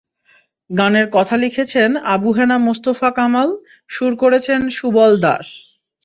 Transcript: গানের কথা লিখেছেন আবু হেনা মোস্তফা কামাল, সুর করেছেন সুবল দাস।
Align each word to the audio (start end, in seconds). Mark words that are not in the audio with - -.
গানের 0.69 1.07
কথা 1.11 1.35
লিখেছেন 1.37 1.89
আবু 2.13 2.29
হেনা 2.31 2.57
মোস্তফা 2.59 3.09
কামাল, 3.11 3.49
সুর 3.89 4.11
করেছেন 4.15 4.61
সুবল 4.77 5.11
দাস। 5.21 5.47